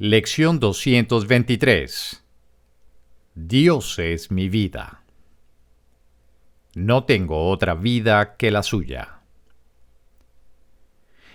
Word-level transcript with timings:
Lección 0.00 0.58
223 0.58 2.24
Dios 3.36 4.00
es 4.00 4.32
mi 4.32 4.48
vida. 4.48 5.02
No 6.74 7.04
tengo 7.04 7.48
otra 7.48 7.74
vida 7.74 8.34
que 8.36 8.50
la 8.50 8.64
suya. 8.64 9.20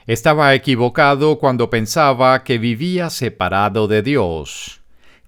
Estaba 0.07 0.53
equivocado 0.55 1.39
cuando 1.39 1.69
pensaba 1.69 2.43
que 2.43 2.57
vivía 2.57 3.09
separado 3.09 3.87
de 3.87 4.01
Dios, 4.01 4.81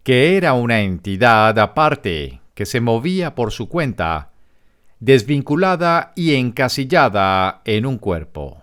que 0.03 0.35
era 0.35 0.51
una 0.51 0.81
entidad 0.81 1.57
aparte 1.57 2.41
que 2.53 2.65
se 2.65 2.81
movía 2.81 3.33
por 3.33 3.53
su 3.53 3.69
cuenta, 3.69 4.31
desvinculada 4.99 6.11
y 6.17 6.35
encasillada 6.35 7.61
en 7.63 7.85
un 7.85 7.97
cuerpo. 7.97 8.61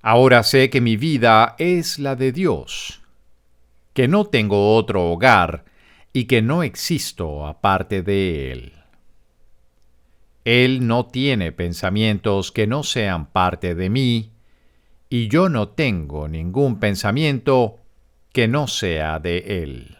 Ahora 0.00 0.42
sé 0.44 0.70
que 0.70 0.80
mi 0.80 0.96
vida 0.96 1.56
es 1.58 1.98
la 1.98 2.16
de 2.16 2.32
Dios, 2.32 3.01
que 3.94 4.08
no 4.08 4.24
tengo 4.24 4.74
otro 4.76 5.10
hogar 5.10 5.64
y 6.12 6.24
que 6.24 6.42
no 6.42 6.62
existo 6.62 7.46
aparte 7.46 8.02
de 8.02 8.52
Él. 8.52 8.72
Él 10.44 10.86
no 10.86 11.06
tiene 11.06 11.52
pensamientos 11.52 12.50
que 12.50 12.66
no 12.66 12.82
sean 12.82 13.26
parte 13.26 13.74
de 13.74 13.90
mí, 13.90 14.32
y 15.08 15.28
yo 15.28 15.48
no 15.48 15.68
tengo 15.68 16.26
ningún 16.26 16.80
pensamiento 16.80 17.78
que 18.32 18.48
no 18.48 18.66
sea 18.66 19.18
de 19.18 19.62
Él. 19.62 19.98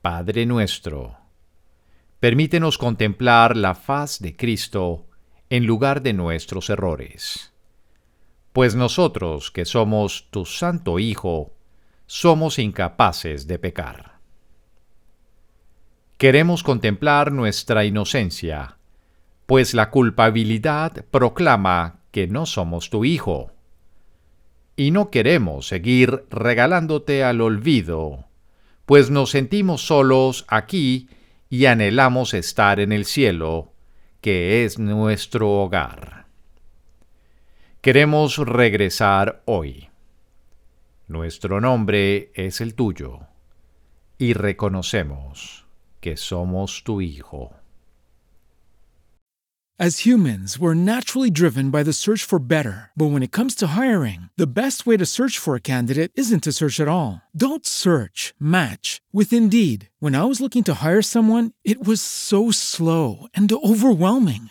Padre 0.00 0.46
nuestro, 0.46 1.16
permítenos 2.20 2.78
contemplar 2.78 3.56
la 3.56 3.74
faz 3.74 4.20
de 4.20 4.36
Cristo 4.36 5.06
en 5.50 5.66
lugar 5.66 6.02
de 6.02 6.12
nuestros 6.12 6.70
errores. 6.70 7.52
Pues 8.52 8.74
nosotros, 8.74 9.50
que 9.50 9.64
somos 9.64 10.28
tu 10.30 10.46
Santo 10.46 10.98
Hijo, 10.98 11.57
somos 12.08 12.58
incapaces 12.58 13.46
de 13.46 13.58
pecar. 13.58 14.18
Queremos 16.16 16.62
contemplar 16.62 17.32
nuestra 17.32 17.84
inocencia, 17.84 18.78
pues 19.44 19.74
la 19.74 19.90
culpabilidad 19.90 21.04
proclama 21.10 22.00
que 22.10 22.26
no 22.26 22.46
somos 22.46 22.88
tu 22.88 23.04
hijo. 23.04 23.52
Y 24.74 24.90
no 24.90 25.10
queremos 25.10 25.68
seguir 25.68 26.24
regalándote 26.30 27.24
al 27.24 27.42
olvido, 27.42 28.24
pues 28.86 29.10
nos 29.10 29.30
sentimos 29.30 29.82
solos 29.82 30.46
aquí 30.48 31.10
y 31.50 31.66
anhelamos 31.66 32.32
estar 32.32 32.80
en 32.80 32.92
el 32.92 33.04
cielo, 33.04 33.74
que 34.22 34.64
es 34.64 34.78
nuestro 34.78 35.50
hogar. 35.50 36.26
Queremos 37.82 38.38
regresar 38.38 39.42
hoy. 39.44 39.90
Nuestro 41.08 41.58
nombre 41.58 42.30
es 42.34 42.60
el 42.60 42.74
tuyo, 42.74 43.20
y 44.18 44.34
reconocemos 44.34 45.64
que 46.00 46.18
somos 46.18 46.84
tu 46.84 47.00
hijo. 47.00 47.54
As 49.80 50.00
humans, 50.00 50.58
we're 50.58 50.74
naturally 50.74 51.30
driven 51.30 51.70
by 51.70 51.84
the 51.84 51.92
search 51.92 52.24
for 52.24 52.40
better. 52.40 52.90
But 52.96 53.12
when 53.12 53.22
it 53.22 53.30
comes 53.30 53.54
to 53.54 53.68
hiring, 53.68 54.28
the 54.36 54.46
best 54.48 54.86
way 54.86 54.96
to 54.96 55.06
search 55.06 55.38
for 55.38 55.54
a 55.54 55.60
candidate 55.60 56.10
isn't 56.16 56.42
to 56.42 56.52
search 56.52 56.80
at 56.80 56.88
all. 56.88 57.22
Don't 57.34 57.64
search, 57.64 58.34
match 58.40 59.00
with 59.12 59.32
Indeed. 59.32 59.88
When 60.00 60.16
I 60.16 60.24
was 60.24 60.40
looking 60.40 60.64
to 60.64 60.74
hire 60.82 61.00
someone, 61.00 61.52
it 61.64 61.86
was 61.86 62.02
so 62.02 62.50
slow 62.50 63.28
and 63.34 63.50
overwhelming. 63.52 64.50